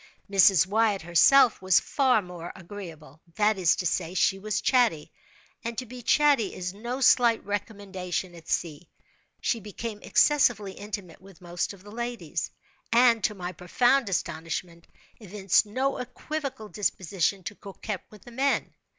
Mrs. 0.27 0.65
Wyatt 0.65 1.03
herself 1.03 1.61
was 1.61 1.79
far 1.79 2.23
more 2.23 2.51
agreeable. 2.55 3.21
That 3.35 3.59
is 3.59 3.75
to 3.75 3.85
say, 3.85 4.15
she 4.15 4.39
was 4.39 4.59
chatty; 4.59 5.11
and 5.63 5.77
to 5.77 5.85
be 5.85 6.01
chatty 6.01 6.55
is 6.55 6.73
no 6.73 7.01
slight 7.01 7.45
recommendation 7.45 8.33
at 8.33 8.49
sea. 8.49 8.89
She 9.41 9.59
became 9.59 9.99
excessively 10.01 10.71
intimate 10.71 11.21
with 11.21 11.39
most 11.39 11.71
of 11.73 11.83
the 11.83 11.91
ladies; 11.91 12.49
and, 12.91 13.23
to 13.25 13.35
my 13.35 13.51
profound 13.51 14.09
astonishment, 14.09 14.87
evinced 15.19 15.67
no 15.67 15.97
equivocal 15.99 16.67
disposition 16.67 17.43
to 17.43 17.53
coquet 17.55 17.99
with 18.09 18.23
the 18.25 18.31
men. 18.31 18.73